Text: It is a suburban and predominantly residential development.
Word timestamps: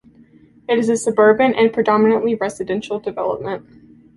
It 0.67 0.79
is 0.79 0.89
a 0.89 0.97
suburban 0.97 1.53
and 1.53 1.71
predominantly 1.71 2.33
residential 2.33 2.99
development. 2.99 3.67